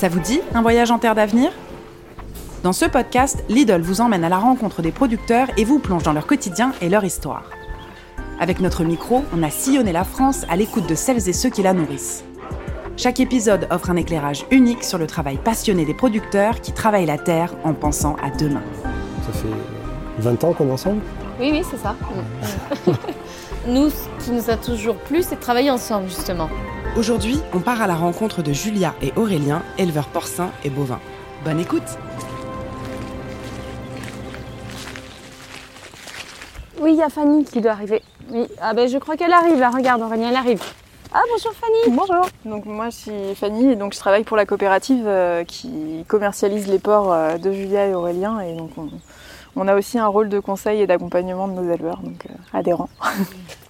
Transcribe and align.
Ça 0.00 0.08
vous 0.08 0.20
dit 0.20 0.40
un 0.54 0.62
voyage 0.62 0.90
en 0.90 0.98
terre 0.98 1.14
d'avenir? 1.14 1.52
Dans 2.62 2.72
ce 2.72 2.86
podcast, 2.86 3.44
Lidl 3.50 3.82
vous 3.82 4.00
emmène 4.00 4.24
à 4.24 4.30
la 4.30 4.38
rencontre 4.38 4.80
des 4.80 4.92
producteurs 4.92 5.48
et 5.58 5.64
vous 5.66 5.78
plonge 5.78 6.04
dans 6.04 6.14
leur 6.14 6.26
quotidien 6.26 6.72
et 6.80 6.88
leur 6.88 7.04
histoire. 7.04 7.50
Avec 8.40 8.60
notre 8.60 8.82
micro, 8.82 9.26
on 9.36 9.42
a 9.42 9.50
sillonné 9.50 9.92
la 9.92 10.04
France 10.04 10.46
à 10.48 10.56
l'écoute 10.56 10.88
de 10.88 10.94
celles 10.94 11.28
et 11.28 11.34
ceux 11.34 11.50
qui 11.50 11.62
la 11.62 11.74
nourrissent. 11.74 12.24
Chaque 12.96 13.20
épisode 13.20 13.66
offre 13.70 13.90
un 13.90 13.96
éclairage 13.96 14.46
unique 14.50 14.84
sur 14.84 14.96
le 14.96 15.06
travail 15.06 15.36
passionné 15.36 15.84
des 15.84 15.92
producteurs 15.92 16.62
qui 16.62 16.72
travaillent 16.72 17.04
la 17.04 17.18
terre 17.18 17.52
en 17.62 17.74
pensant 17.74 18.16
à 18.22 18.30
demain. 18.30 18.62
Ça 19.26 19.32
fait 19.34 20.22
20 20.22 20.44
ans 20.44 20.54
qu'on 20.54 20.68
est 20.68 20.72
ensemble? 20.72 21.02
Oui, 21.38 21.50
oui, 21.52 21.62
c'est 21.70 21.76
ça. 21.76 21.94
nous, 23.68 23.90
ce 23.90 24.24
qui 24.24 24.30
nous 24.30 24.48
a 24.48 24.56
toujours 24.56 24.96
plu, 24.96 25.22
c'est 25.22 25.36
de 25.36 25.42
travailler 25.42 25.70
ensemble, 25.70 26.08
justement. 26.08 26.48
Aujourd'hui, 26.96 27.40
on 27.54 27.60
part 27.60 27.80
à 27.80 27.86
la 27.86 27.94
rencontre 27.94 28.42
de 28.42 28.52
Julia 28.52 28.94
et 29.00 29.12
Aurélien, 29.14 29.62
éleveurs 29.78 30.08
porcins 30.08 30.50
et 30.64 30.70
bovins. 30.70 30.98
Bonne 31.44 31.60
écoute 31.60 31.84
Oui, 36.80 36.94
il 36.94 36.96
y 36.96 37.02
a 37.02 37.08
Fanny 37.08 37.44
qui 37.44 37.60
doit 37.60 37.72
arriver. 37.72 38.02
Oui, 38.32 38.48
ah 38.60 38.74
ben 38.74 38.88
je 38.88 38.98
crois 38.98 39.16
qu'elle 39.16 39.32
arrive, 39.32 39.60
là, 39.60 39.70
regarde 39.70 40.02
Aurélien, 40.02 40.30
elle 40.30 40.36
arrive. 40.36 40.60
Ah 41.12 41.22
bonjour 41.32 41.52
Fanny 41.52 41.96
Bonjour 41.96 42.28
Donc 42.44 42.66
moi 42.66 42.90
je 42.90 42.96
suis 42.96 43.34
Fanny 43.36 43.72
et 43.72 43.76
donc 43.76 43.94
je 43.94 43.98
travaille 43.98 44.24
pour 44.24 44.36
la 44.36 44.46
coopérative 44.46 45.06
euh, 45.06 45.42
qui 45.42 46.04
commercialise 46.06 46.68
les 46.68 46.78
porcs 46.78 47.12
euh, 47.12 47.36
de 47.36 47.52
Julia 47.52 47.86
et 47.86 47.94
Aurélien 47.94 48.38
et 48.40 48.54
donc 48.54 48.70
on, 49.56 49.66
a 49.66 49.74
aussi 49.74 49.98
un 49.98 50.06
rôle 50.06 50.28
de 50.28 50.38
conseil 50.38 50.80
et 50.80 50.86
d'accompagnement 50.86 51.48
de 51.48 51.54
nos 51.54 51.72
éleveurs, 51.72 51.98
donc 51.98 52.26
euh, 52.26 52.58
adhérents. 52.58 52.90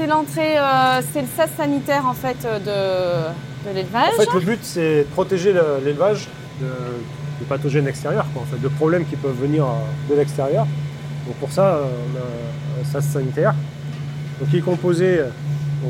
C'est 0.00 0.06
l'entrée, 0.06 0.56
c'est 1.12 1.20
le 1.20 1.26
sas 1.36 1.50
sanitaire 1.58 2.06
en 2.06 2.14
fait 2.14 2.38
de, 2.42 3.70
l'élevage. 3.74 4.14
En 4.18 4.22
fait 4.22 4.32
le 4.32 4.40
but 4.40 4.58
c'est 4.62 5.00
de 5.00 5.06
protéger 5.12 5.52
l'élevage 5.84 6.26
de, 6.58 7.44
pathogènes 7.46 7.86
extérieurs, 7.86 8.24
en 8.34 8.44
fait, 8.44 8.58
de 8.58 8.68
problèmes 8.68 9.04
qui 9.04 9.16
peuvent 9.16 9.38
venir 9.38 9.66
de 10.08 10.14
l'extérieur. 10.14 10.66
Donc 11.26 11.36
pour 11.36 11.52
ça, 11.52 11.80
on 11.82 12.16
a 12.16 12.80
un 12.80 12.84
sas 12.90 13.04
sanitaire 13.04 13.54
qui 14.50 14.56
est 14.56 14.62
composé 14.62 15.18
euh, 15.18 15.28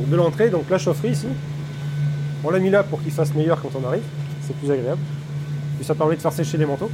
de 0.09 0.17
l'entrée, 0.17 0.51
donc 0.51 0.69
la 0.69 0.79
chaufferie 0.79 1.13
ici. 1.13 1.29
On 2.43 2.51
l'a 2.51 2.59
mis 2.59 2.71
là 2.71 2.83
pour 2.83 3.01
qu'il 3.05 3.13
fasse 3.13 3.33
meilleur 3.33 3.63
quand 3.63 3.71
on 3.81 3.87
arrive, 3.87 4.03
c'est 4.43 4.57
plus 4.57 4.73
agréable. 4.73 5.01
Puis 5.77 5.87
ça 5.87 5.95
permet 5.95 6.17
de 6.17 6.21
faire 6.21 6.33
sécher 6.33 6.59
les 6.59 6.67
manteaux. 6.67 6.91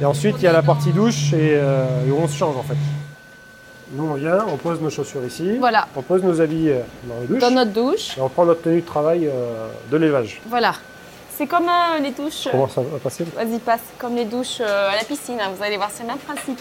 Et 0.00 0.06
ensuite, 0.06 0.36
il 0.38 0.44
y 0.44 0.48
a 0.48 0.52
la 0.52 0.62
partie 0.62 0.92
douche 0.92 1.34
et, 1.34 1.56
euh, 1.56 1.84
où 2.08 2.14
on 2.22 2.26
se 2.26 2.38
change 2.38 2.56
en 2.56 2.62
fait. 2.62 2.76
Nous, 3.92 4.04
on 4.04 4.14
vient, 4.14 4.46
on 4.48 4.56
pose 4.56 4.80
nos 4.80 4.90
chaussures 4.90 5.24
ici. 5.24 5.58
Voilà. 5.58 5.86
On 5.96 6.02
pose 6.02 6.22
nos 6.22 6.40
habits 6.40 6.70
euh, 6.70 6.80
dans 7.04 7.20
la 7.20 7.26
douche. 7.26 7.40
Dans 7.40 7.50
notre 7.50 7.70
douche. 7.72 8.18
Et 8.18 8.20
on 8.20 8.28
prend 8.28 8.44
notre 8.44 8.62
tenue 8.62 8.80
de 8.80 8.86
travail 8.86 9.30
de 9.90 9.96
l'élevage. 9.96 10.40
Voilà. 10.46 10.74
C'est 11.36 11.46
comme 11.46 11.68
les 12.02 12.10
douches. 12.10 12.48
Comment 12.50 12.68
ça 12.68 12.82
va 12.82 12.98
passer 12.98 13.24
Vas-y, 13.24 13.58
passe. 13.58 13.80
Comme 13.98 14.16
les 14.16 14.24
douches 14.24 14.60
à 14.60 14.94
la 14.96 15.04
piscine. 15.04 15.38
Hein. 15.40 15.50
Vous 15.56 15.62
allez 15.62 15.76
voir, 15.76 15.90
c'est 15.92 16.02
le 16.02 16.08
même 16.08 16.18
principe. 16.18 16.60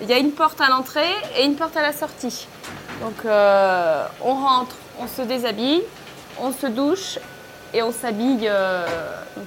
Il 0.00 0.08
y 0.08 0.12
a 0.12 0.18
une 0.18 0.30
porte 0.30 0.60
à 0.60 0.68
l'entrée 0.68 1.10
et 1.36 1.44
une 1.44 1.56
porte 1.56 1.76
à 1.76 1.82
la 1.82 1.92
sortie. 1.92 2.46
Donc 3.00 3.24
euh, 3.24 4.04
on 4.24 4.34
rentre, 4.34 4.76
on 5.00 5.06
se 5.06 5.22
déshabille, 5.22 5.82
on 6.40 6.52
se 6.52 6.66
douche 6.66 7.18
et 7.74 7.82
on 7.82 7.92
s'habille 7.92 8.46
euh, 8.48 8.86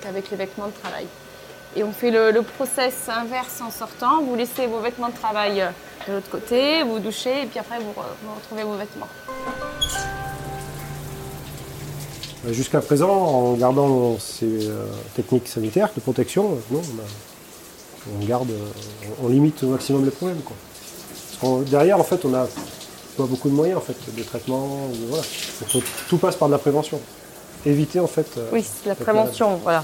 avec 0.08 0.30
les 0.30 0.38
vêtements 0.38 0.68
de 0.68 0.74
travail. 0.74 1.06
Et 1.76 1.84
on 1.84 1.92
fait 1.92 2.12
le, 2.12 2.42
process 2.42 3.08
inverse 3.08 3.62
en 3.62 3.72
sortant. 3.72 4.22
Vous 4.22 4.36
laissez 4.36 4.68
vos 4.68 4.80
vêtements 4.80 5.08
de 5.10 5.16
travail 5.16 5.62
euh, 5.62 5.70
de 6.08 6.14
l'autre 6.14 6.30
côté, 6.30 6.84
vous 6.84 7.00
douchez 7.00 7.44
et 7.44 7.46
puis 7.46 7.60
après 7.60 7.80
vous, 7.80 7.94
retrouvez 8.36 8.64
vos 8.64 8.76
vêtements. 8.76 9.08
Jusqu'à 12.50 12.82
présent, 12.82 13.12
en 13.12 13.54
gardant 13.54 14.18
ces 14.18 14.70
techniques 15.16 15.48
sanitaires 15.48 15.90
de 15.96 16.02
protection, 16.02 16.58
non, 16.72 16.82
on 18.10 18.26
garde, 18.26 18.50
on 19.24 19.28
limite 19.28 19.64
au 19.64 19.68
maximum 19.68 20.06
les 20.06 20.12
problèmes. 20.12 20.42
derrière, 21.68 22.00
en 22.00 22.04
fait, 22.04 22.26
on 22.26 22.34
a 22.34 22.48
pas 23.18 23.26
beaucoup 23.26 23.50
de 23.50 23.54
moyens, 23.54 23.78
en 23.78 23.82
fait, 23.82 24.16
de 24.16 24.24
traitement. 24.24 24.90
Voilà. 25.08 25.24
tout 26.10 26.18
passe 26.18 26.36
par 26.36 26.48
de 26.48 26.54
la 26.54 26.60
prévention. 26.60 27.00
Éviter, 27.66 28.00
en 28.00 28.08
fait. 28.08 28.28
Euh, 28.38 28.50
oui, 28.52 28.66
la 28.86 28.96
prévention, 28.96 29.58
voilà. 29.58 29.84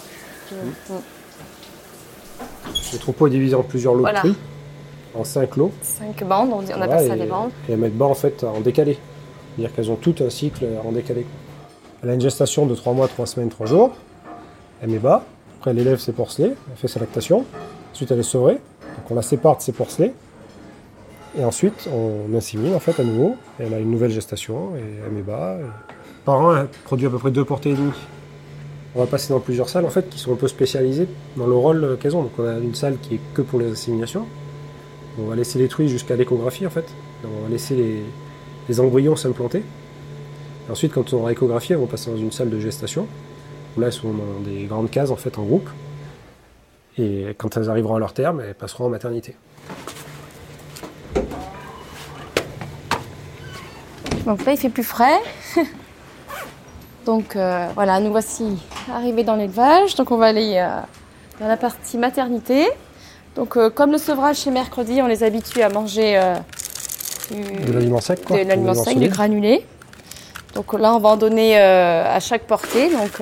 Mmh. 0.52 0.94
Le 2.94 2.97
troupeau 3.00 3.28
est 3.28 3.31
divisé 3.31 3.56
en 3.56 3.64
plusieurs 3.64 3.94
lots 3.94 4.08
de 4.08 4.14
prix, 4.14 4.36
en 5.17 5.23
cinq 5.23 5.55
lots. 5.57 5.72
Cinq 5.81 6.23
bandes, 6.23 6.50
on, 6.51 6.57
on 6.59 6.81
appelle 6.81 7.07
ça 7.07 7.16
des 7.16 7.25
bandes. 7.25 7.51
Et 7.67 7.73
elles 7.73 7.79
mettent 7.79 7.97
bas, 7.97 8.05
en 8.05 8.13
fait, 8.13 8.44
en 8.44 8.59
décalé. 8.61 8.97
C'est-à-dire 9.55 9.75
qu'elles 9.75 9.91
ont 9.91 9.95
tout 9.95 10.16
un 10.22 10.29
cycle 10.29 10.66
en 10.85 10.91
décalé. 10.91 11.25
Elle 12.03 12.09
a 12.09 12.13
une 12.13 12.22
gestation 12.22 12.66
de 12.66 12.75
3 12.75 12.94
mois, 12.94 13.07
3 13.07 13.25
semaines, 13.25 13.50
3 13.50 13.66
jours. 13.66 13.91
Elle 14.81 14.89
met 14.89 15.00
bas. 15.00 15.23
Après, 15.57 15.72
elle 15.72 15.79
élève 15.79 15.97
ses 15.97 16.11
porcelets, 16.11 16.53
elle 16.69 16.78
fait 16.78 16.88
sa 16.88 17.00
lactation. 17.00 17.45
Ensuite, 17.91 18.11
elle 18.11 18.19
est 18.19 18.23
sevrée. 18.23 18.53
Donc 18.53 19.11
on 19.11 19.16
la 19.16 19.23
sépare 19.23 19.57
de 19.57 19.61
ses 19.63 19.72
porcelets. 19.72 20.13
Et 21.38 21.44
ensuite, 21.44 21.88
on 21.91 22.35
insémine 22.35 22.73
en 22.75 22.79
fait 22.79 22.99
à 22.99 23.03
nouveau. 23.03 23.35
elle 23.59 23.73
a 23.73 23.79
une 23.79 23.91
nouvelle 23.91 24.11
gestation 24.11 24.75
et 24.75 25.05
elle 25.05 25.11
met 25.11 25.22
bas. 25.22 25.57
Par 26.25 26.39
an, 26.39 26.55
elle 26.57 26.67
produit 26.84 27.07
à 27.07 27.09
peu 27.09 27.17
près 27.17 27.31
deux 27.31 27.45
portées 27.45 27.72
et 27.72 27.75
demie. 27.75 27.91
On 28.95 28.99
va 28.99 29.05
passer 29.05 29.34
dans 29.34 29.39
plusieurs 29.39 29.69
salles 29.69 29.85
en 29.85 29.89
fait 29.89 30.09
qui 30.09 30.17
sont 30.17 30.34
un 30.34 30.38
peu 30.38 30.47
spécialisées 30.47 31.07
dans 31.35 31.45
le 31.45 31.53
rôle 31.53 31.97
qu'elles 31.99 32.16
ont. 32.16 32.23
Donc 32.23 32.31
on 32.39 32.47
a 32.47 32.57
une 32.57 32.73
salle 32.73 32.97
qui 33.01 33.16
est 33.16 33.19
que 33.34 33.41
pour 33.41 33.59
les 33.59 33.72
inséminations. 33.72 34.25
On 35.19 35.25
va 35.25 35.35
laisser 35.35 35.57
les 35.57 35.67
truies 35.67 35.89
jusqu'à 35.89 36.16
l'échographie 36.16 36.67
en 36.67 36.69
fait. 36.69 36.85
on 37.23 37.44
va 37.44 37.50
laisser 37.50 38.03
les, 38.67 38.79
embryons 38.79 39.16
s'implanter. 39.16 39.63
Ensuite, 40.69 40.94
quand 40.94 41.13
on 41.13 41.17
aura 41.17 41.31
échographié, 41.31 41.73
elles 41.73 41.79
vont 41.81 41.88
passer 41.88 42.11
dans 42.11 42.17
une 42.17 42.31
salle 42.31 42.50
de 42.50 42.59
gestation. 42.59 43.07
Où 43.75 43.79
là, 43.79 43.88
elles 43.88 43.94
sont 43.94 44.11
dans 44.11 44.39
des 44.45 44.66
grandes 44.66 44.91
cases 44.91 45.11
en 45.11 45.16
fait 45.16 45.38
en 45.38 45.44
groupe. 45.44 45.69
Et 46.97 47.35
quand 47.38 47.55
elles 47.57 47.69
arriveront 47.69 47.95
à 47.95 48.00
leur 48.00 48.13
terme, 48.13 48.41
elles 48.41 48.55
passeront 48.55 48.85
en 48.85 48.89
maternité. 48.89 49.35
Donc 54.25 54.44
là, 54.45 54.51
il 54.51 54.57
fait 54.57 54.69
plus 54.69 54.84
frais. 54.84 55.19
Donc 57.05 57.38
euh, 57.38 57.69
voilà, 57.73 58.01
nous 58.01 58.11
voici 58.11 58.61
arrivés 58.91 59.23
dans 59.23 59.35
l'élevage. 59.35 59.95
Donc 59.95 60.11
on 60.11 60.17
va 60.17 60.25
aller 60.25 60.57
euh, 60.57 60.81
dans 61.39 61.47
la 61.47 61.55
partie 61.55 61.97
maternité. 61.97 62.67
Donc 63.38 63.56
euh, 63.56 63.70
comme 63.70 63.94
le 63.94 64.00
sevrage 64.00 64.40
chez 64.40 64.52
mercredi, 64.52 65.00
on 65.02 65.08
les 65.08 65.24
habitue 65.24 65.62
à 65.62 65.70
manger 65.70 66.20
de 67.31 67.72
l'aliment 67.72 68.02
sec, 68.02 68.25
quoi. 68.25 68.44
De 68.44 68.48
l'aliment 68.48 68.74
sec, 68.74 68.98
du 68.98 69.08
granulé. 69.08 69.64
Donc 70.56 70.74
là, 70.74 70.94
on 70.96 71.00
va 71.00 71.09
en 71.09 71.18
donner 71.18 71.58
à 71.58 72.20
chaque 72.20 72.47
portée. 72.47 72.90
Donc 72.90 73.22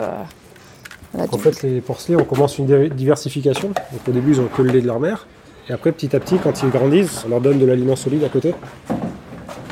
en 1.33 1.37
fait, 1.37 1.61
les 1.63 1.81
porcelets, 1.81 2.15
on 2.15 2.23
commence 2.23 2.57
une 2.57 2.87
diversification. 2.89 3.67
Donc 3.67 4.01
au 4.07 4.11
début, 4.11 4.31
ils 4.31 4.39
ont 4.39 4.47
que 4.47 4.61
le 4.61 4.71
lait 4.71 4.81
de 4.81 4.87
leur 4.87 4.99
mère. 4.99 5.27
Et 5.69 5.73
après, 5.73 5.91
petit 5.91 6.15
à 6.15 6.19
petit, 6.19 6.37
quand 6.37 6.63
ils 6.63 6.69
grandissent, 6.69 7.23
on 7.25 7.29
leur 7.29 7.41
donne 7.41 7.59
de 7.59 7.65
l'aliment 7.65 7.95
solide 7.95 8.23
à 8.23 8.29
côté. 8.29 8.55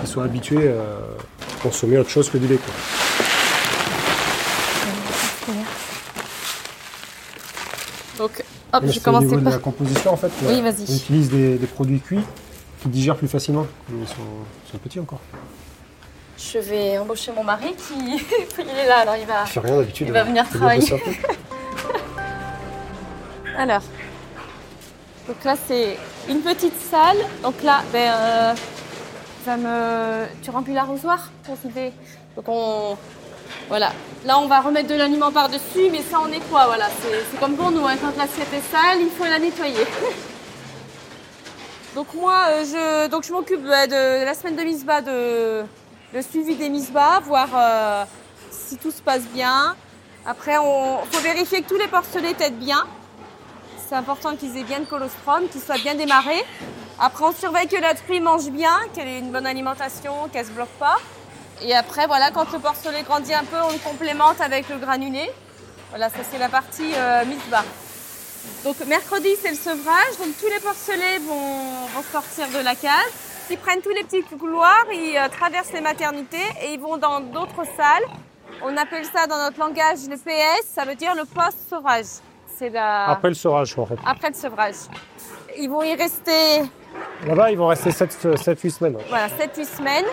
Ils 0.01 0.07
sont 0.07 0.21
habitués 0.21 0.69
à 0.69 1.61
consommer 1.61 1.97
autre 1.97 2.09
chose 2.09 2.29
que 2.29 2.37
du 2.37 2.47
lait. 2.47 2.59
Donc, 8.23 8.41
hop, 8.71 8.83
je 8.87 8.99
commence 9.01 9.25
par... 9.25 9.39
de 9.39 9.49
la 9.49 9.57
composition, 9.57 10.13
en 10.13 10.17
fait, 10.17 10.31
oui, 10.43 10.61
vas-y. 10.61 10.85
on 10.89 10.95
utilise 10.95 11.29
des, 11.29 11.57
produits 11.67 11.99
cuits 11.99 12.23
qui 12.81 12.87
digèrent 12.87 13.17
plus 13.17 13.27
facilement. 13.27 13.67
Ils 13.89 14.07
sont 14.07 14.77
petits 14.77 15.01
encore 15.01 15.19
je 16.51 16.59
vais 16.59 16.97
embaucher 16.97 17.31
mon 17.31 17.43
mari 17.43 17.73
qui 17.75 17.93
il 18.59 18.69
est 18.69 18.87
là, 18.87 18.99
alors 18.99 19.15
il 19.15 19.25
va, 19.25 19.45
il, 19.53 19.59
rien 19.59 19.85
il 20.01 20.11
va 20.11 20.23
venir 20.23 20.49
travailler. 20.49 20.89
alors, 23.57 23.81
donc 25.27 25.43
là 25.43 25.55
c'est 25.67 25.97
une 26.27 26.41
petite 26.41 26.79
salle. 26.79 27.17
Donc 27.43 27.61
là, 27.63 27.83
ben, 27.93 28.55
euh, 29.47 29.57
me... 29.57 30.25
tu 30.41 30.49
remplis 30.49 30.73
l'arrosoir 30.73 31.29
pour 31.43 31.55
Donc 32.35 32.45
on, 32.47 32.97
voilà. 33.73 33.91
Là 34.23 34.37
on 34.37 34.45
va 34.45 34.61
remettre 34.61 34.87
de 34.87 34.93
l'aliment 34.93 35.31
par 35.31 35.49
dessus, 35.49 35.89
mais 35.91 36.03
ça 36.03 36.19
on 36.23 36.27
nettoie. 36.27 36.67
Voilà, 36.67 36.89
c'est 37.01 37.39
comme 37.39 37.55
pour 37.55 37.71
nous. 37.71 37.83
Hein. 37.87 37.95
Quand 37.99 38.15
l'assiette 38.15 38.53
est 38.53 38.71
sale, 38.71 39.01
il 39.01 39.09
faut 39.09 39.23
la 39.23 39.39
nettoyer. 39.39 39.83
donc 41.95 42.05
moi, 42.13 42.35
euh, 42.49 42.65
je, 42.65 43.27
je 43.27 43.33
m'occupe 43.33 43.63
de 43.63 44.25
la 44.25 44.35
semaine 44.35 44.57
de 44.57 44.61
mise 44.61 44.85
bas 44.85 45.01
de 45.01 45.63
le 46.13 46.21
suivi 46.21 46.55
des 46.55 46.69
mises 46.69 46.91
bas, 46.91 47.19
voir 47.21 47.47
euh, 47.55 48.05
si 48.51 48.77
tout 48.77 48.91
se 48.91 49.01
passe 49.01 49.23
bien. 49.33 49.75
Après, 50.23 50.53
il 50.53 51.11
faut 51.11 51.23
vérifier 51.23 51.63
que 51.63 51.69
tous 51.69 51.79
les 51.79 51.87
porcelets 51.87 52.35
têtent 52.35 52.59
bien. 52.59 52.85
C'est 53.89 53.95
important 53.95 54.35
qu'ils 54.35 54.55
aient 54.55 54.65
bien 54.65 54.81
le 54.81 54.85
colostrum, 54.85 55.47
qu'ils 55.49 55.61
soient 55.61 55.79
bien 55.79 55.95
démarrés. 55.95 56.45
Après, 56.99 57.25
on 57.25 57.31
surveille 57.31 57.67
que 57.67 57.81
la 57.81 57.95
truie 57.95 58.19
mange 58.19 58.51
bien, 58.51 58.77
qu'elle 58.93 59.07
ait 59.07 59.17
une 59.17 59.31
bonne 59.31 59.47
alimentation, 59.47 60.29
qu'elle 60.31 60.43
ne 60.43 60.49
se 60.49 60.53
bloque 60.53 60.77
pas. 60.79 60.97
Et 61.63 61.73
après, 61.73 62.07
voilà, 62.07 62.29
quand 62.31 62.51
le 62.51 62.59
porcelet 62.59 63.03
grandit 63.03 63.33
un 63.33 63.45
peu, 63.45 63.55
on 63.61 63.71
le 63.71 63.79
complémente 63.79 64.41
avec 64.41 64.67
le 64.69 64.77
granulé. 64.77 65.29
Voilà, 65.89 66.09
ça 66.09 66.17
c'est 66.29 66.37
la 66.37 66.49
partie 66.49 66.91
euh, 66.95 67.23
mise 67.25 67.39
bas. 67.49 67.63
Donc 68.65 68.75
mercredi, 68.85 69.29
c'est 69.41 69.51
le 69.51 69.55
sevrage. 69.55 70.17
Donc 70.19 70.37
tous 70.39 70.49
les 70.49 70.59
porcelets 70.59 71.19
vont, 71.19 71.85
vont 71.93 72.03
sortir 72.11 72.47
de 72.49 72.63
la 72.63 72.75
case. 72.75 73.13
Ils 73.49 73.57
prennent 73.57 73.81
tous 73.81 73.91
les 73.91 74.03
petits 74.03 74.23
couloirs, 74.23 74.85
ils 74.91 75.17
euh, 75.17 75.29
traversent 75.29 75.73
les 75.73 75.81
maternités 75.81 76.37
et 76.61 76.73
ils 76.73 76.79
vont 76.79 76.97
dans 76.97 77.19
d'autres 77.19 77.65
salles 77.77 78.03
On 78.63 78.75
appelle 78.77 79.05
ça 79.05 79.27
dans 79.27 79.37
notre 79.37 79.59
langage 79.59 79.99
le 80.09 80.15
PS, 80.15 80.65
ça 80.73 80.85
veut 80.85 80.95
dire 80.95 81.13
le 81.15 81.23
la... 82.71 83.09
Après 83.09 83.29
le 83.29 83.33
sevrage, 83.35 83.77
en 83.77 83.85
fait. 83.85 83.97
Après 84.05 84.29
le 84.29 84.35
sevrage. 84.35 84.75
Ils 85.59 85.69
vont 85.69 85.83
y 85.83 85.95
rester. 85.95 86.61
Là-bas, 87.25 87.51
ils 87.51 87.57
vont 87.57 87.67
rester 87.67 87.91
7-8 87.91 88.69
semaines. 88.69 88.97
Voilà, 89.09 89.27
7-8 89.27 89.77
semaines. 89.77 90.05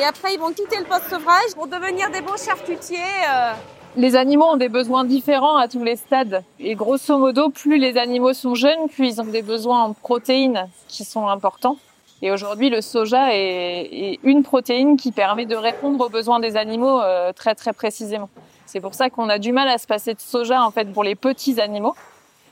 Et 0.00 0.04
après, 0.04 0.34
ils 0.34 0.40
vont 0.40 0.50
quitter 0.50 0.78
le 0.78 0.84
post-sevrage 0.84 1.54
pour 1.54 1.66
devenir 1.66 2.10
des 2.10 2.20
bons 2.20 2.42
charcutiers. 2.42 2.98
Euh. 2.98 3.52
Les 3.96 4.14
animaux 4.14 4.44
ont 4.44 4.56
des 4.56 4.68
besoins 4.68 5.04
différents 5.04 5.56
à 5.56 5.68
tous 5.68 5.82
les 5.82 5.96
stades. 5.96 6.42
Et 6.58 6.74
grosso 6.74 7.16
modo, 7.16 7.48
plus 7.50 7.78
les 7.78 7.96
animaux 7.96 8.34
sont 8.34 8.54
jeunes, 8.54 8.88
plus 8.88 9.14
ils 9.14 9.20
ont 9.20 9.24
des 9.24 9.42
besoins 9.42 9.84
en 9.84 9.92
protéines 9.92 10.68
qui 10.88 11.04
sont 11.04 11.28
importants. 11.28 11.78
Et 12.22 12.30
aujourd'hui, 12.30 12.70
le 12.70 12.80
soja 12.80 13.28
est, 13.32 14.18
une 14.22 14.42
protéine 14.42 14.96
qui 14.96 15.12
permet 15.12 15.46
de 15.46 15.56
répondre 15.56 16.04
aux 16.04 16.08
besoins 16.08 16.40
des 16.40 16.56
animaux 16.56 17.00
euh, 17.00 17.32
très 17.32 17.54
très 17.54 17.72
précisément. 17.72 18.28
C'est 18.64 18.80
pour 18.80 18.94
ça 18.94 19.10
qu'on 19.10 19.28
a 19.28 19.38
du 19.38 19.52
mal 19.52 19.68
à 19.68 19.78
se 19.78 19.86
passer 19.86 20.14
de 20.14 20.20
soja 20.20 20.62
en 20.62 20.70
fait 20.70 20.92
pour 20.92 21.04
les 21.04 21.14
petits 21.14 21.60
animaux, 21.60 21.94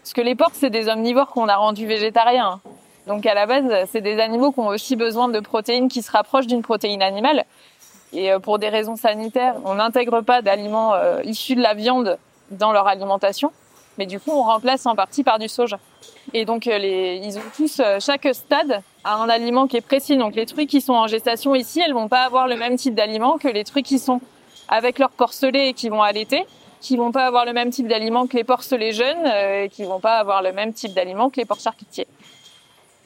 parce 0.04 0.12
que 0.12 0.20
les 0.20 0.34
porcs 0.34 0.52
c'est 0.52 0.68
des 0.68 0.90
omnivores 0.90 1.28
qu'on 1.28 1.48
a 1.48 1.56
rendus 1.56 1.86
végétariens. 1.86 2.60
Donc 3.06 3.24
à 3.24 3.32
la 3.32 3.46
base, 3.46 3.88
c'est 3.90 4.02
des 4.02 4.20
animaux 4.20 4.52
qui 4.52 4.60
ont 4.60 4.66
aussi 4.66 4.96
besoin 4.96 5.28
de 5.28 5.40
protéines 5.40 5.88
qui 5.88 6.02
se 6.02 6.12
rapprochent 6.12 6.46
d'une 6.46 6.60
protéine 6.60 7.02
animale. 7.02 7.46
Et 8.12 8.30
euh, 8.30 8.38
pour 8.38 8.58
des 8.58 8.68
raisons 8.68 8.96
sanitaires, 8.96 9.54
on 9.64 9.76
n'intègre 9.76 10.20
pas 10.20 10.42
d'aliments 10.42 10.92
euh, 10.92 11.22
issus 11.24 11.54
de 11.54 11.62
la 11.62 11.72
viande 11.72 12.18
dans 12.50 12.70
leur 12.70 12.86
alimentation, 12.86 13.50
mais 13.96 14.04
du 14.04 14.20
coup 14.20 14.30
on 14.30 14.42
remplace 14.42 14.84
en 14.84 14.94
partie 14.94 15.24
par 15.24 15.38
du 15.38 15.48
soja. 15.48 15.78
Et 16.34 16.44
donc 16.44 16.66
les, 16.66 17.22
ils 17.24 17.38
ont 17.38 17.50
tous 17.56 17.80
chaque 18.00 18.28
stade 18.34 18.82
à 19.04 19.14
un 19.14 19.30
aliment 19.30 19.66
qui 19.66 19.78
est 19.78 19.86
précis. 19.86 20.18
Donc 20.18 20.34
les 20.34 20.44
trucs 20.44 20.68
qui 20.68 20.82
sont 20.82 20.92
en 20.92 21.06
gestation 21.06 21.54
ici, 21.54 21.80
elles 21.80 21.94
vont 21.94 22.08
pas 22.08 22.24
avoir 22.24 22.46
le 22.46 22.56
même 22.56 22.76
type 22.76 22.94
d'aliment 22.94 23.38
que 23.38 23.48
les 23.48 23.64
trucs 23.64 23.86
qui 23.86 23.98
sont 23.98 24.20
avec 24.68 24.98
leur 24.98 25.08
porcelet 25.08 25.70
et 25.70 25.72
qui 25.72 25.88
vont 25.88 26.02
allaiter, 26.02 26.44
qui 26.84 26.98
vont 26.98 27.12
pas 27.12 27.24
avoir 27.26 27.46
le 27.46 27.54
même 27.54 27.70
type 27.70 27.88
d'aliment 27.88 28.26
que 28.26 28.36
les 28.36 28.44
porcelets 28.44 28.92
jeunes 28.92 29.24
euh, 29.24 29.64
et 29.64 29.68
qui 29.70 29.84
vont 29.84 30.00
pas 30.00 30.18
avoir 30.18 30.42
le 30.42 30.52
même 30.52 30.74
type 30.74 30.92
d'aliment 30.92 31.30
que 31.30 31.36
les 31.36 31.46
porcs 31.46 31.60
charcutiers. 31.60 32.06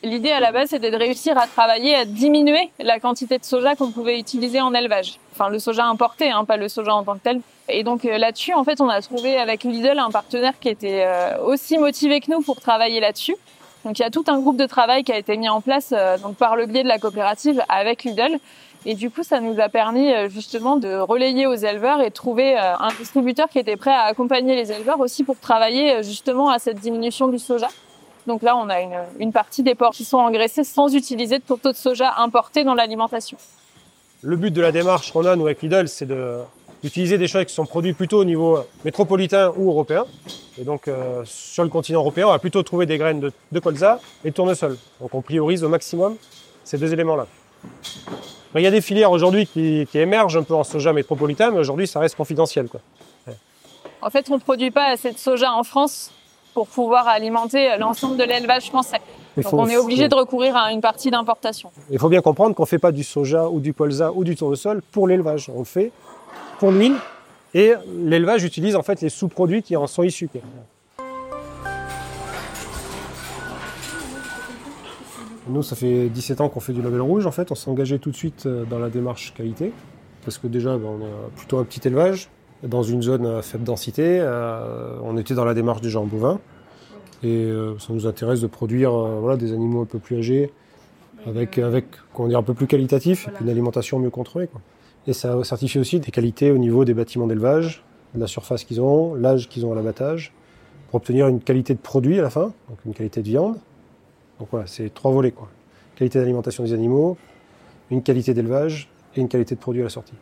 L'idée 0.02 0.32
à 0.32 0.40
la 0.40 0.50
base, 0.50 0.70
c'était 0.70 0.90
de 0.90 0.96
réussir 0.96 1.38
à 1.38 1.46
travailler 1.46 1.94
à 1.94 2.04
diminuer 2.04 2.70
la 2.80 2.98
quantité 2.98 3.38
de 3.38 3.44
soja 3.44 3.76
qu'on 3.76 3.92
pouvait 3.92 4.18
utiliser 4.18 4.60
en 4.60 4.74
élevage. 4.74 5.20
Enfin, 5.32 5.48
le 5.48 5.60
soja 5.60 5.84
importé, 5.84 6.28
hein, 6.28 6.44
pas 6.44 6.56
le 6.56 6.68
soja 6.68 6.92
en 6.92 7.04
tant 7.04 7.14
que 7.14 7.22
tel. 7.22 7.40
Et 7.68 7.84
donc 7.84 8.04
euh, 8.04 8.18
là-dessus, 8.18 8.52
en 8.52 8.64
fait, 8.64 8.80
on 8.80 8.88
a 8.88 9.00
trouvé 9.00 9.38
avec 9.38 9.62
Lidl 9.62 10.00
un 10.00 10.10
partenaire 10.10 10.58
qui 10.58 10.70
était 10.70 11.04
euh, 11.06 11.38
aussi 11.44 11.78
motivé 11.78 12.18
que 12.18 12.32
nous 12.32 12.40
pour 12.40 12.60
travailler 12.60 12.98
là-dessus. 12.98 13.36
Donc 13.84 14.00
il 14.00 14.02
y 14.02 14.04
a 14.04 14.10
tout 14.10 14.24
un 14.26 14.40
groupe 14.40 14.56
de 14.56 14.66
travail 14.66 15.04
qui 15.04 15.12
a 15.12 15.18
été 15.18 15.36
mis 15.36 15.48
en 15.48 15.60
place 15.60 15.94
donc 16.20 16.34
par 16.34 16.56
le 16.56 16.66
biais 16.66 16.82
de 16.82 16.88
la 16.88 16.98
coopérative 16.98 17.62
avec 17.68 18.02
Lidl. 18.02 18.40
Et 18.86 18.94
du 18.94 19.10
coup, 19.10 19.22
ça 19.22 19.40
nous 19.40 19.60
a 19.60 19.68
permis 19.68 20.12
euh, 20.12 20.28
justement 20.28 20.76
de 20.76 20.96
relayer 20.96 21.46
aux 21.46 21.54
éleveurs 21.54 22.00
et 22.00 22.10
de 22.10 22.14
trouver 22.14 22.58
euh, 22.58 22.76
un 22.78 22.92
distributeur 22.98 23.48
qui 23.48 23.58
était 23.58 23.76
prêt 23.76 23.90
à 23.90 24.02
accompagner 24.02 24.56
les 24.56 24.72
éleveurs 24.72 25.00
aussi 25.00 25.24
pour 25.24 25.38
travailler 25.38 26.02
justement 26.02 26.50
à 26.50 26.58
cette 26.58 26.78
diminution 26.78 27.28
du 27.28 27.38
soja. 27.38 27.68
Donc 28.26 28.42
là, 28.42 28.56
on 28.56 28.68
a 28.68 28.76
une, 29.18 29.32
partie 29.32 29.62
des 29.62 29.74
porcs 29.74 29.94
qui 29.94 30.04
sont 30.04 30.18
engraissés 30.18 30.64
sans 30.64 30.94
utiliser 30.94 31.38
de 31.38 31.44
tourteaux 31.44 31.72
de 31.72 31.76
soja 31.76 32.14
importés 32.18 32.62
dans 32.62 32.74
l'alimentation. 32.74 33.38
Le 34.22 34.36
but 34.36 34.52
de 34.52 34.60
la 34.60 34.70
démarche 34.70 35.12
qu'on 35.12 35.24
a, 35.24 35.34
nous, 35.34 35.46
avec 35.46 35.62
Lidl, 35.62 35.88
c'est 35.88 36.06
de 36.06 36.38
d'utiliser 36.82 37.18
des 37.18 37.26
choses 37.26 37.44
qui 37.44 37.54
sont 37.54 37.66
produits 37.66 37.92
plutôt 37.92 38.20
au 38.20 38.24
niveau 38.24 38.58
métropolitain 38.84 39.52
ou 39.56 39.70
européen. 39.70 40.04
Et 40.58 40.64
donc, 40.64 40.88
euh, 40.88 41.22
sur 41.24 41.64
le 41.64 41.70
continent 41.70 42.00
européen, 42.00 42.26
on 42.26 42.30
va 42.30 42.38
plutôt 42.38 42.62
trouver 42.62 42.86
des 42.86 42.98
graines 42.98 43.20
de, 43.20 43.60
colza 43.60 44.00
et 44.24 44.30
de 44.30 44.34
tournesol. 44.34 44.76
Donc, 45.00 45.14
on 45.14 45.22
priorise 45.22 45.64
au 45.64 45.68
maximum 45.68 46.16
ces 46.64 46.78
deux 46.78 46.92
éléments-là. 46.92 47.26
Il 48.54 48.62
y 48.62 48.66
a 48.66 48.70
des 48.70 48.80
filières 48.80 49.10
aujourd'hui 49.10 49.46
qui, 49.46 49.86
émergent 49.94 50.38
un 50.38 50.42
peu 50.42 50.54
en 50.54 50.64
soja 50.64 50.92
métropolitain, 50.92 51.50
mais 51.50 51.58
aujourd'hui, 51.58 51.86
ça 51.86 52.00
reste 52.00 52.16
confidentiel. 52.16 52.68
Quoi. 52.68 52.80
En 54.00 54.10
fait, 54.10 54.30
on 54.30 54.34
ne 54.34 54.40
produit 54.40 54.70
pas 54.70 54.86
assez 54.86 55.12
de 55.12 55.18
soja 55.18 55.52
en 55.52 55.64
France 55.64 56.12
pour 56.54 56.66
pouvoir 56.66 57.06
alimenter 57.08 57.76
l'ensemble 57.78 58.16
de 58.16 58.24
l'élevage 58.24 58.68
français. 58.68 59.00
Donc 59.36 59.52
on 59.52 59.68
est 59.68 59.76
obligé 59.76 60.08
de 60.08 60.14
recourir 60.14 60.56
à 60.56 60.72
une 60.72 60.80
partie 60.80 61.10
d'importation. 61.10 61.70
Il 61.90 61.98
faut 61.98 62.08
bien 62.08 62.20
comprendre 62.20 62.54
qu'on 62.54 62.64
ne 62.64 62.68
fait 62.68 62.78
pas 62.78 62.90
du 62.90 63.04
soja 63.04 63.48
ou 63.48 63.60
du 63.60 63.74
colza 63.74 64.12
ou 64.12 64.24
du 64.24 64.34
tournesol 64.34 64.82
pour 64.90 65.06
l'élevage. 65.06 65.50
On 65.54 65.60
le 65.60 65.64
fait 65.64 65.92
pour 66.58 66.72
l'huile 66.72 66.96
et 67.54 67.74
l'élevage 68.04 68.44
utilise 68.44 68.74
en 68.74 68.82
fait 68.82 69.00
les 69.00 69.08
sous-produits 69.08 69.62
qui 69.62 69.76
en 69.76 69.86
sont 69.86 70.02
issus. 70.02 70.28
Nous, 75.48 75.62
ça 75.62 75.76
fait 75.76 76.08
17 76.08 76.42
ans 76.42 76.48
qu'on 76.48 76.60
fait 76.60 76.74
du 76.74 76.82
label 76.82 77.00
rouge. 77.00 77.26
En 77.26 77.30
fait, 77.30 77.50
on 77.50 77.54
s'est 77.54 77.70
engagé 77.70 77.98
tout 77.98 78.10
de 78.10 78.16
suite 78.16 78.44
euh, 78.46 78.64
dans 78.64 78.78
la 78.78 78.90
démarche 78.90 79.32
qualité. 79.34 79.72
Parce 80.24 80.36
que 80.36 80.46
déjà, 80.46 80.76
ben, 80.76 80.88
on 80.88 81.04
a 81.04 81.30
plutôt 81.36 81.58
un 81.58 81.64
petit 81.64 81.86
élevage, 81.88 82.28
dans 82.62 82.82
une 82.82 83.02
zone 83.02 83.24
à 83.24 83.40
faible 83.40 83.64
densité. 83.64 84.18
Euh, 84.20 84.98
on 85.02 85.16
était 85.16 85.34
dans 85.34 85.46
la 85.46 85.54
démarche 85.54 85.80
du 85.80 85.88
genre 85.88 86.04
bovin. 86.04 86.38
Et 87.22 87.28
euh, 87.28 87.78
ça 87.78 87.92
nous 87.92 88.06
intéresse 88.06 88.40
de 88.42 88.46
produire 88.46 88.92
des 89.38 89.52
animaux 89.52 89.82
un 89.82 89.86
peu 89.86 89.98
plus 89.98 90.18
âgés, 90.18 90.52
avec, 91.26 91.60
comment 92.12 92.28
dire, 92.28 92.38
un 92.38 92.42
peu 92.42 92.54
plus 92.54 92.66
qualitatif, 92.66 93.28
une 93.40 93.48
alimentation 93.48 93.98
mieux 93.98 94.10
contrôlée. 94.10 94.48
Et 95.06 95.12
ça 95.12 95.42
certifie 95.42 95.78
aussi 95.78 95.98
des 95.98 96.10
qualités 96.10 96.50
au 96.50 96.58
niveau 96.58 96.84
des 96.84 96.94
bâtiments 96.94 97.26
d'élevage, 97.26 97.82
de 98.14 98.20
la 98.20 98.26
surface 98.26 98.64
qu'ils 98.64 98.80
ont, 98.80 99.14
l'âge 99.14 99.48
qu'ils 99.48 99.66
ont 99.66 99.72
à 99.72 99.74
l'abattage, 99.74 100.32
pour 100.90 100.96
obtenir 100.96 101.26
une 101.26 101.40
qualité 101.40 101.74
de 101.74 101.80
produit 101.80 102.18
à 102.18 102.22
la 102.22 102.30
fin, 102.30 102.52
donc 102.68 102.78
une 102.84 102.94
qualité 102.94 103.20
de 103.20 103.26
viande. 103.26 103.56
Donc 104.38 104.48
voilà, 104.50 104.66
c'est 104.66 104.92
trois 104.92 105.10
volets 105.10 105.32
quoi. 105.32 105.48
Qualité 105.96 106.18
d'alimentation 106.18 106.64
des 106.64 106.72
animaux, 106.72 107.16
une 107.90 108.02
qualité 108.02 108.34
d'élevage 108.34 108.88
et 109.16 109.20
une 109.20 109.28
qualité 109.28 109.54
de 109.54 109.60
produit 109.60 109.80
à 109.80 109.84
la 109.84 109.90
sortie. 109.90 110.14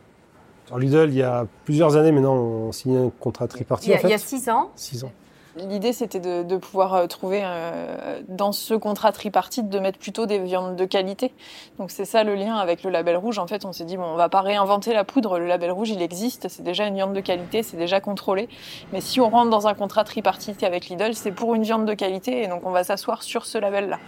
Alors 0.67 0.79
Lidl, 0.79 1.09
il 1.09 1.15
y 1.15 1.23
a 1.23 1.45
plusieurs 1.65 1.95
années 1.95 2.11
maintenant, 2.11 2.35
on 2.35 2.71
signé 2.71 2.97
un 2.97 3.09
contrat 3.09 3.47
tripartite. 3.47 3.89
Il 3.89 3.91
y 3.91 3.95
a, 3.95 4.01
il 4.01 4.09
y 4.09 4.13
a 4.13 4.17
six 4.17 4.49
ans. 4.49 4.71
Six 4.75 5.03
ans. 5.03 5.11
L'idée, 5.57 5.93
c'était 5.93 6.19
de, 6.19 6.57
pouvoir 6.57 6.93
euh, 6.93 7.07
trouver 7.07 7.41
euh, 7.43 8.21
dans 8.27 8.51
ce 8.51 8.73
contrat 8.73 9.11
tripartite 9.11 9.69
de 9.69 9.79
mettre 9.79 9.97
plutôt 9.97 10.25
des 10.25 10.39
viandes 10.39 10.75
de 10.75 10.85
qualité. 10.85 11.33
Donc 11.79 11.91
c'est 11.91 12.05
ça 12.05 12.23
le 12.23 12.35
lien 12.35 12.55
avec 12.55 12.83
le 12.83 12.89
label 12.89 13.17
rouge. 13.17 13.39
En 13.39 13.47
fait, 13.47 13.65
on 13.65 13.71
s'est 13.71 13.85
dit 13.85 13.97
bon, 13.97 14.05
on 14.05 14.15
va 14.15 14.29
pas 14.29 14.41
réinventer 14.41 14.93
la 14.93 15.03
poudre. 15.03 15.39
Le 15.39 15.47
label 15.47 15.71
rouge, 15.71 15.89
il 15.89 16.01
existe. 16.01 16.47
C'est 16.49 16.63
déjà 16.63 16.85
une 16.85 16.95
viande 16.95 17.13
de 17.13 17.21
qualité, 17.21 17.63
c'est 17.63 17.77
déjà 17.77 17.99
contrôlé. 17.99 18.49
Mais 18.93 19.01
si 19.01 19.19
on 19.19 19.29
rentre 19.29 19.49
dans 19.49 19.67
un 19.67 19.73
contrat 19.73 20.03
tripartite 20.03 20.63
avec 20.63 20.89
Lidl, 20.89 21.13
c'est 21.13 21.31
pour 21.31 21.55
une 21.55 21.63
viande 21.63 21.85
de 21.85 21.93
qualité 21.93 22.43
et 22.43 22.47
donc 22.47 22.65
on 22.65 22.71
va 22.71 22.83
s'asseoir 22.83 23.23
sur 23.23 23.45
ce 23.45 23.57
label-là. 23.57 23.99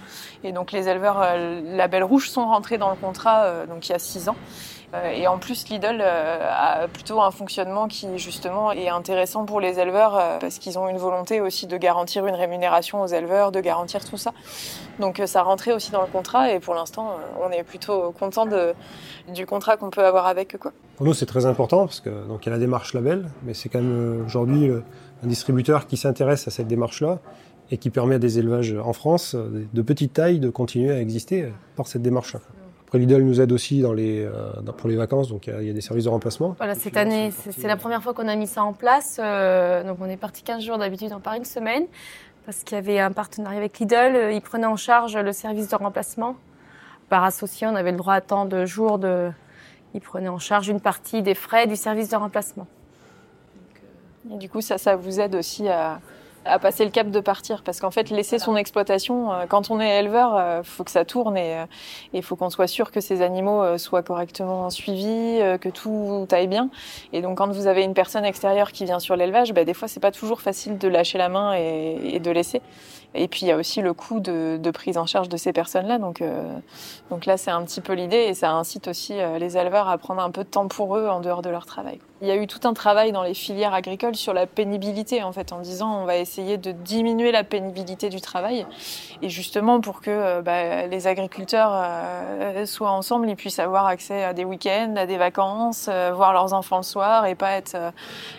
Et 0.43 0.51
donc 0.51 0.71
les 0.71 0.87
éleveurs 0.87 1.21
euh, 1.21 1.61
label 1.75 2.03
rouge 2.03 2.29
sont 2.29 2.45
rentrés 2.45 2.77
dans 2.77 2.89
le 2.89 2.95
contrat 2.95 3.65
donc 3.67 3.87
il 3.87 3.91
y 3.91 3.95
a 3.95 3.99
six 3.99 4.29
ans. 4.29 4.35
Euh, 4.93 5.11
et 5.11 5.27
en 5.27 5.37
plus, 5.37 5.69
Lidl 5.69 5.99
euh, 6.01 6.49
a 6.51 6.87
plutôt 6.87 7.21
un 7.21 7.31
fonctionnement 7.31 7.87
qui 7.87 8.17
justement 8.17 8.71
est 8.71 8.89
intéressant 8.89 9.45
pour 9.45 9.59
les 9.59 9.79
éleveurs 9.79 10.17
euh, 10.17 10.37
parce 10.39 10.57
qu'ils 10.57 10.79
ont 10.79 10.89
une 10.89 10.97
volonté 10.97 11.38
aussi 11.41 11.67
de 11.67 11.77
garantir 11.77 12.25
une 12.25 12.35
rémunération 12.35 13.01
aux 13.01 13.07
éleveurs, 13.07 13.51
de 13.51 13.59
garantir 13.59 14.03
tout 14.03 14.17
ça. 14.17 14.33
Donc 14.99 15.21
ça 15.25 15.43
rentrait 15.43 15.71
aussi 15.71 15.91
dans 15.91 16.01
le 16.01 16.07
contrat 16.07 16.51
et 16.51 16.59
pour 16.59 16.73
l'instant, 16.73 17.17
on 17.41 17.51
est 17.51 17.63
plutôt 17.63 18.11
content 18.11 18.45
du 19.33 19.45
contrat 19.45 19.77
qu'on 19.77 19.89
peut 19.89 20.05
avoir 20.05 20.27
avec. 20.27 20.57
Quoi. 20.57 20.71
Pour 20.97 21.05
nous, 21.05 21.13
c'est 21.13 21.25
très 21.25 21.45
important 21.45 21.85
parce 21.85 21.99
que 21.99 22.09
donc 22.27 22.45
y 22.45 22.49
a 22.49 22.51
la 22.51 22.59
démarche 22.59 22.93
label, 22.93 23.29
mais 23.43 23.53
c'est 23.53 23.69
quand 23.69 23.81
même 23.81 24.23
aujourd'hui 24.25 24.69
un 25.23 25.27
distributeur 25.27 25.87
qui 25.87 25.97
s'intéresse 25.97 26.47
à 26.47 26.51
cette 26.51 26.67
démarche-là 26.67 27.19
et 27.71 27.77
qui 27.77 27.89
permet 27.89 28.15
à 28.15 28.19
des 28.19 28.39
élevages 28.39 28.75
en 28.83 28.93
France 28.93 29.35
de 29.35 29.81
petite 29.81 30.13
taille 30.13 30.39
de 30.39 30.49
continuer 30.49 30.91
à 30.91 30.99
exister 30.99 31.51
par 31.75 31.87
cette 31.87 32.01
démarche-là. 32.01 32.41
Après, 32.89 32.97
Lidl 32.97 33.21
nous 33.21 33.39
aide 33.39 33.51
aussi 33.51 33.83
dans 33.83 33.93
les, 33.93 34.25
euh, 34.25 34.51
pour 34.75 34.89
les 34.89 34.95
vacances, 34.95 35.29
donc 35.29 35.45
il 35.45 35.61
y, 35.61 35.69
a 35.69 35.73
des 35.73 35.79
services 35.79 36.05
de 36.05 36.09
remplacement. 36.09 36.55
Voilà, 36.57 36.73
cette 36.73 36.97
année, 36.97 37.31
c'est 37.31 37.67
la 37.67 37.77
première 37.77 38.01
fois 38.01 38.15
qu'on 38.15 38.27
a 38.27 38.35
mis 38.35 38.47
ça 38.47 38.63
en 38.63 38.73
place. 38.73 39.19
Euh, 39.21 39.83
donc 39.83 39.99
on 40.01 40.09
est 40.09 40.17
parti 40.17 40.41
15 40.41 40.63
jours 40.63 40.79
d'habitude, 40.79 41.11
on 41.15 41.19
part 41.19 41.35
une 41.35 41.45
semaine, 41.45 41.85
parce 42.47 42.63
qu'il 42.63 42.73
y 42.73 42.79
avait 42.79 42.99
un 42.99 43.11
partenariat 43.11 43.59
avec 43.59 43.77
Lidl. 43.77 44.15
Euh, 44.15 44.31
ils 44.31 44.41
prenaient 44.41 44.65
en 44.65 44.75
charge 44.75 45.15
le 45.15 45.31
service 45.33 45.67
de 45.67 45.75
remplacement. 45.75 46.35
Par 47.09 47.23
associé, 47.23 47.67
on 47.67 47.75
avait 47.75 47.91
le 47.91 47.97
droit 47.97 48.15
à 48.15 48.21
tant 48.21 48.45
de 48.45 48.65
jours 48.65 48.97
de... 48.97 49.29
Ils 49.93 50.01
prenaient 50.01 50.27
en 50.27 50.39
charge 50.39 50.67
une 50.67 50.81
partie 50.81 51.21
des 51.21 51.35
frais 51.35 51.67
du 51.67 51.75
service 51.75 52.09
de 52.09 52.15
remplacement. 52.15 52.65
Et 54.33 54.37
du 54.37 54.49
coup, 54.49 54.61
ça, 54.61 54.79
ça 54.79 54.95
vous 54.95 55.19
aide 55.19 55.35
aussi 55.35 55.67
à 55.67 55.99
à 56.49 56.59
passer 56.59 56.83
le 56.83 56.91
cap 56.91 57.09
de 57.09 57.19
partir. 57.19 57.63
Parce 57.63 57.79
qu'en 57.79 57.91
fait 57.91 58.09
laisser 58.09 58.39
son 58.39 58.55
exploitation 58.55 59.31
euh, 59.31 59.45
quand 59.47 59.71
on 59.71 59.79
est 59.79 59.99
éleveur 59.99 60.35
euh, 60.35 60.63
faut 60.63 60.83
que 60.83 60.91
ça 60.91 61.05
tourne 61.05 61.37
et 61.37 61.65
il 62.13 62.19
euh, 62.19 62.21
faut 62.21 62.35
qu'on 62.35 62.49
soit 62.49 62.67
sûr 62.67 62.91
que 62.91 63.01
ces 63.01 63.21
animaux 63.21 63.77
soient 63.77 64.03
correctement 64.03 64.69
suivis 64.69 65.39
que 65.61 65.69
tout 65.69 66.27
aille 66.31 66.47
bien. 66.47 66.69
Et 67.13 67.21
donc 67.21 67.37
quand 67.37 67.51
vous 67.51 67.67
avez 67.67 67.83
une 67.83 67.93
personne 67.93 68.25
extérieure 68.25 68.71
qui 68.71 68.85
vient 68.85 68.99
sur 68.99 69.15
l'élevage 69.15 69.53
bah, 69.53 69.63
des 69.63 69.73
fois 69.73 69.87
c'est 69.87 69.99
pas 69.99 70.11
toujours 70.11 70.41
facile 70.41 70.77
de 70.77 70.87
lâcher 70.87 71.17
la 71.17 71.29
main 71.29 71.53
et, 71.53 72.19
de 72.19 72.31
laisser 72.31 72.61
Et 73.15 73.27
puis 73.27 73.41
il 73.41 73.47
y 73.47 73.51
a 73.51 73.57
aussi 73.57 73.81
le 73.81 73.93
coût 73.93 74.19
de, 74.19 74.59
prise 74.71 74.97
en 74.97 75.07
charge 75.07 75.29
de 75.29 75.37
ces 75.37 75.51
personnes-là. 75.51 75.97
Donc, 75.97 76.21
euh, 76.21 76.43
donc 77.09 77.25
là, 77.25 77.37
c'est 77.37 77.49
un 77.49 77.63
petit 77.63 77.81
peu 77.81 77.93
l'idée 77.93 78.17
et 78.17 78.33
ça 78.35 78.51
incite 78.51 78.87
aussi 78.87 79.19
euh, 79.19 79.39
les 79.39 79.57
éleveurs 79.57 79.89
à 79.89 79.97
prendre 79.97 80.21
un 80.21 80.29
peu 80.29 80.43
de 80.43 80.49
temps 80.49 80.67
pour 80.67 80.95
eux 80.95 81.07
en 81.07 81.19
dehors 81.19 81.41
de 81.41 81.49
leur 81.49 81.65
travail. 81.65 81.99
Il 82.21 82.27
y 82.27 82.31
a 82.31 82.35
eu 82.35 82.47
tout 82.47 82.67
un 82.67 82.73
travail 82.73 83.11
dans 83.11 83.23
les 83.23 83.33
filières 83.33 83.73
agricoles 83.73 84.15
sur 84.15 84.33
la 84.33 84.45
pénibilité, 84.45 85.23
en 85.23 85.31
fait, 85.31 85.53
en 85.53 85.59
disant 85.59 86.01
on 86.01 86.05
va 86.05 86.17
essayer 86.17 86.57
de 86.57 86.71
diminuer 86.71 87.31
la 87.31 87.43
pénibilité 87.43 88.09
du 88.09 88.21
travail. 88.21 88.67
Et 89.21 89.29
justement, 89.29 89.79
pour 89.79 90.01
que 90.01 90.11
euh, 90.11 90.41
bah, 90.41 90.85
les 90.85 91.07
agriculteurs 91.07 91.83
soient 92.65 92.91
ensemble, 92.91 93.29
ils 93.29 93.35
puissent 93.35 93.59
avoir 93.59 93.85
accès 93.87 94.23
à 94.23 94.33
des 94.33 94.45
week-ends, 94.45 94.93
à 94.97 95.05
des 95.05 95.17
vacances, 95.17 95.89
voir 96.13 96.33
leurs 96.33 96.53
enfants 96.53 96.77
le 96.77 96.83
soir 96.83 97.25
et 97.25 97.35
pas 97.35 97.53
être, 97.53 97.75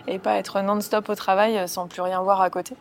et 0.06 0.18
pas 0.18 0.36
être 0.36 0.60
non-stop 0.60 1.08
au 1.08 1.14
travail 1.14 1.68
sans 1.68 1.88
plus 1.88 2.02
rien 2.02 2.20
voir 2.22 2.40
à 2.40 2.50
côté. 2.50 2.76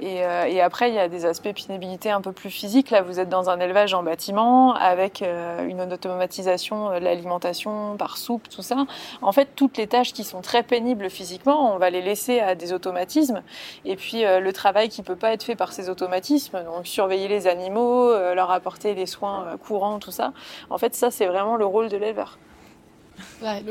Et, 0.00 0.24
euh, 0.24 0.44
et, 0.44 0.60
après, 0.60 0.90
il 0.90 0.94
y 0.94 0.98
a 0.98 1.08
des 1.08 1.26
aspects 1.26 1.52
pénibilité 1.52 2.10
un 2.10 2.20
peu 2.20 2.32
plus 2.32 2.50
physiques. 2.50 2.90
Là, 2.90 3.02
vous 3.02 3.18
êtes 3.18 3.28
dans 3.28 3.50
un 3.50 3.58
élevage 3.58 3.94
en 3.94 4.02
bâtiment 4.02 4.74
avec 4.74 5.22
euh, 5.22 5.66
une 5.66 5.80
automatisation 5.80 6.90
de 6.90 6.98
l'alimentation 7.04 7.96
par 7.96 8.16
soupe, 8.16 8.48
tout 8.48 8.62
ça. 8.62 8.86
En 9.22 9.32
fait, 9.32 9.48
toutes 9.56 9.76
les 9.76 9.86
tâches 9.86 10.12
qui 10.12 10.24
sont 10.24 10.40
très 10.40 10.62
pénibles 10.62 11.10
physiquement, 11.10 11.74
on 11.74 11.78
va 11.78 11.90
les 11.90 12.02
laisser 12.02 12.40
à 12.40 12.54
des 12.54 12.72
automatismes. 12.72 13.42
Et 13.84 13.96
puis, 13.96 14.24
euh, 14.24 14.40
le 14.40 14.52
travail 14.52 14.88
qui 14.88 15.02
peut 15.02 15.16
pas 15.16 15.32
être 15.32 15.42
fait 15.42 15.56
par 15.56 15.72
ces 15.72 15.88
automatismes, 15.88 16.62
donc 16.64 16.86
surveiller 16.86 17.28
les 17.28 17.46
animaux, 17.46 18.10
euh, 18.10 18.34
leur 18.34 18.50
apporter 18.50 18.94
les 18.94 19.06
soins 19.06 19.46
euh, 19.46 19.56
courants, 19.56 19.98
tout 19.98 20.10
ça. 20.10 20.32
En 20.70 20.78
fait, 20.78 20.94
ça, 20.94 21.10
c'est 21.10 21.26
vraiment 21.26 21.56
le 21.56 21.66
rôle 21.66 21.88
de 21.88 21.96
l'éleveur. 21.96 22.38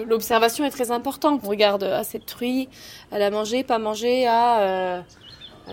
L'observation 0.07 0.65
est 0.65 0.69
très 0.69 0.91
importante. 0.91 1.41
On 1.43 1.49
regarde 1.49 1.83
à 1.83 2.03
cette 2.03 2.25
truie, 2.25 2.67
elle 3.11 3.21
a 3.21 3.29
mangé, 3.29 3.63
pas 3.63 3.79
mangé, 3.79 4.27
à, 4.27 4.59
euh, 4.59 5.01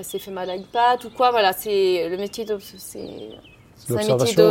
s'est 0.03 0.19
fait 0.19 0.31
mal 0.31 0.51
à 0.51 0.57
une 0.57 0.65
patte 0.65 1.05
ou 1.05 1.11
quoi. 1.11 1.31
Voilà, 1.31 1.53
c'est 1.53 2.09
le 2.09 2.17
métier 2.17 2.45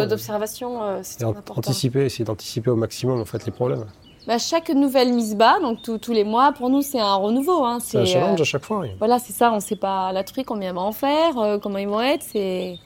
d'observation, 0.07 0.83
euh, 0.83 0.99
c'est 1.03 1.23
anticiper, 1.25 2.05
essayer 2.05 2.25
d'anticiper 2.25 2.69
au 2.69 2.75
maximum 2.75 3.19
en 3.21 3.25
fait 3.25 3.45
les 3.45 3.51
problèmes. 3.51 3.85
Bah, 4.25 4.37
chaque 4.37 4.69
nouvelle 4.69 5.11
mise 5.11 5.35
bas, 5.35 5.59
donc 5.61 5.81
tous- 5.81 5.97
tous 5.97 6.13
les 6.13 6.23
mois, 6.23 6.53
pour 6.53 6.69
nous 6.69 6.81
c'est 6.81 6.99
un 6.99 7.15
renouveau. 7.15 7.65
Hein, 7.65 7.79
C'est 7.81 7.97
un 7.97 8.01
euh, 8.01 8.05
challenge 8.05 8.39
à 8.41 8.45
chaque 8.45 8.63
fois. 8.63 8.79
oui. 8.79 8.91
Voilà, 8.97 9.19
c'est 9.19 9.33
ça. 9.33 9.51
On 9.51 9.59
sait 9.59 9.75
pas 9.75 10.13
la 10.13 10.23
truie 10.23 10.45
combien 10.45 10.69
elle 10.69 10.75
va 10.75 10.81
en 10.81 10.93
faire, 10.93 11.37
euh, 11.37 11.57
comment 11.57 11.77
ils 11.77 11.87
vont 11.89 11.99
être. 11.99 12.23
C'est 12.23 12.77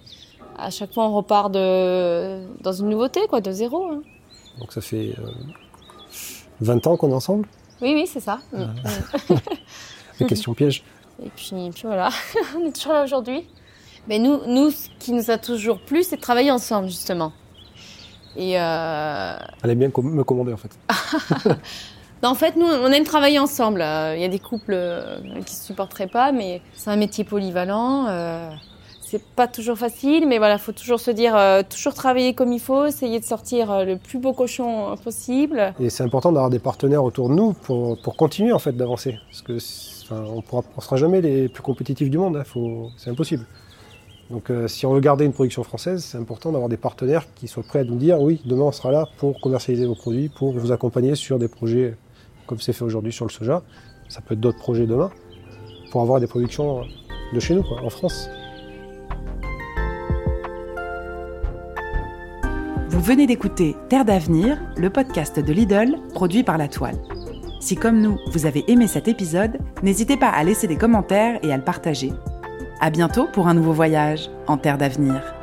à 0.58 0.72
chaque 0.72 0.94
fois 0.94 1.06
on 1.06 1.14
repart 1.16 1.52
de 1.54 2.42
dans 2.62 2.72
une 2.72 2.90
nouveauté, 2.90 3.20
quoi, 3.30 3.40
de 3.42 3.52
zéro. 3.52 3.86
hein. 3.92 4.02
Donc 4.60 4.74
ça 4.74 4.82
fait 4.82 5.14
euh, 5.20 5.30
20 6.62 6.88
ans 6.88 6.98
qu'on 6.98 7.12
est 7.12 7.14
ensemble? 7.14 7.48
Oui, 7.82 7.94
oui, 7.94 8.08
c'est 8.08 8.20
ça. 8.20 8.40
Mm, 8.52 8.64
mm. 10.24 10.26
Questions 10.26 10.56
pièges. 10.56 10.84
Et 11.24 11.30
puis, 11.36 11.70
puis 11.74 11.84
voilà, 11.84 12.10
on 12.58 12.66
est 12.66 12.76
toujours 12.76 12.94
là 12.94 13.04
aujourd'hui. 13.04 13.48
Mais 14.08 14.20
nous, 14.20 14.40
nous, 14.48 14.72
ce 14.72 14.90
qui 15.00 15.12
nous 15.12 15.32
a 15.32 15.38
toujours 15.38 15.80
plu, 15.80 16.04
c'est 16.04 16.16
de 16.18 16.22
travailler 16.22 16.52
ensemble, 16.52 16.88
justement. 16.88 17.34
Et 18.36 18.60
euh... 18.60 19.38
Elle 19.64 19.72
aime 19.72 19.80
bien 19.80 19.88
me 19.88 20.24
commander 20.24 20.54
en 20.54 20.58
fait. 20.58 20.78
non, 22.24 22.30
en 22.30 22.36
fait, 22.36 22.56
nous, 22.56 22.68
on 22.68 22.92
aime 22.92 23.04
travailler 23.04 23.40
ensemble. 23.40 23.82
Euh, 23.82 24.16
Il 24.16 24.22
y 24.22 24.26
a 24.26 24.30
des 24.30 24.40
couples 24.40 24.74
euh, 24.74 25.18
qui 25.46 25.56
se 25.56 25.66
supporteraient 25.66 26.08
pas, 26.08 26.32
mais 26.32 26.62
c'est 26.74 26.92
un 26.92 26.96
métier 26.96 27.24
polyvalent. 27.24 28.06
C'est 29.10 29.24
pas 29.24 29.48
toujours 29.48 29.78
facile, 29.78 30.28
mais 30.28 30.38
voilà, 30.38 30.58
faut 30.58 30.74
toujours 30.74 31.00
se 31.00 31.12
dire, 31.12 31.34
euh, 31.34 31.62
toujours 31.64 31.94
travailler 31.94 32.34
comme 32.34 32.52
il 32.52 32.60
faut, 32.60 32.86
essayer 32.86 33.22
de 33.22 33.24
sortir 33.24 33.72
euh, 33.72 33.86
le 33.86 33.98
plus 33.98 34.20
beau 34.20 34.34
cochon 34.34 34.92
euh, 34.92 34.96
possible. 34.98 35.74
Et 35.80 35.90
c'est 35.90 36.04
important 36.04 36.34
d'avoir 36.34 36.50
des 36.50 36.60
partenaires 36.60 37.06
autour 37.06 37.30
de 37.30 37.36
nous 37.36 37.54
pour, 37.54 37.98
pour 38.02 38.18
continuer 38.18 38.52
en 38.52 38.60
fait 38.60 38.74
d'avancer. 38.74 39.18
Parce 39.30 39.42
que 39.44 39.60
enfin, 40.04 40.26
on 40.76 40.82
sera 40.82 40.98
jamais 40.98 41.22
les 41.22 41.48
plus 41.48 41.64
compétitifs 41.64 42.10
du 42.10 42.18
monde. 42.18 42.36
hein, 42.36 42.90
c'est 42.98 43.10
impossible. 43.10 43.46
Donc 44.30 44.52
si 44.68 44.86
on 44.86 44.94
veut 44.94 45.00
garder 45.00 45.24
une 45.24 45.32
production 45.32 45.64
française, 45.64 46.04
c'est 46.04 46.18
important 46.18 46.52
d'avoir 46.52 46.68
des 46.68 46.76
partenaires 46.76 47.24
qui 47.34 47.48
soient 47.48 47.64
prêts 47.64 47.80
à 47.80 47.84
nous 47.86 47.96
dire 47.96 48.20
oui, 48.20 48.42
demain 48.44 48.64
on 48.64 48.72
sera 48.74 48.92
là 48.92 49.08
pour 49.20 49.40
commercialiser 49.40 49.86
vos 49.86 49.96
produits, 49.96 50.28
pour 50.28 50.52
vous 50.52 50.74
accompagner 50.74 51.16
sur 51.16 51.40
des 51.40 51.48
projets 51.48 51.96
comme 52.46 52.60
c'est 52.60 52.74
fait 52.74 52.84
aujourd'hui 52.84 53.14
sur 53.14 53.24
le 53.24 53.32
soja. 53.32 53.64
Ça 54.10 54.20
peut 54.20 54.34
être 54.34 54.42
d'autres 54.42 54.60
projets 54.60 54.86
demain 54.86 55.12
pour 55.92 56.02
avoir 56.02 56.20
des 56.20 56.28
productions 56.28 56.82
de 57.34 57.40
chez 57.40 57.56
nous, 57.56 57.64
en 57.82 57.90
France. 57.90 58.30
Vous 62.90 63.02
venez 63.02 63.28
d'écouter 63.28 63.76
Terre 63.90 64.06
d'avenir, 64.06 64.58
le 64.78 64.90
podcast 64.90 65.40
de 65.42 65.52
Lidl, 65.52 65.98
produit 66.14 66.44
par 66.44 66.58
La 66.58 66.70
Toile. 66.70 66.98
Si 67.60 67.76
comme 67.76 68.00
nous, 68.00 68.18
vous 68.32 68.46
avez 68.46 68.64
aimé 68.72 68.88
cet 68.88 69.10
épisode, 69.10 69.58
n'hésitez 69.84 70.16
pas 70.16 70.30
à 70.30 70.42
laisser 70.46 70.68
des 70.68 70.78
commentaires 70.78 71.38
et 71.44 71.52
à 71.52 71.58
le 71.58 71.64
partager. 71.64 72.14
À 72.80 72.90
bientôt 72.90 73.28
pour 73.34 73.50
un 73.50 73.56
nouveau 73.56 73.74
voyage 73.74 74.30
en 74.48 74.58
Terre 74.58 74.78
d'avenir. 74.78 75.37